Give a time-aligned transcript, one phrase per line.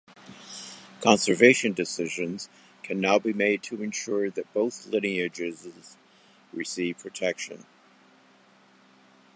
[0.99, 2.49] Conservation decisions
[2.81, 5.67] can now be made to ensure that both lineages
[6.51, 7.67] received protection.